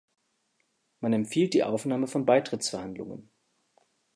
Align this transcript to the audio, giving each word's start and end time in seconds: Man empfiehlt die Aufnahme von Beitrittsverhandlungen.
Man 0.99 1.13
empfiehlt 1.13 1.53
die 1.53 1.61
Aufnahme 1.63 2.07
von 2.07 2.25
Beitrittsverhandlungen. 2.25 3.29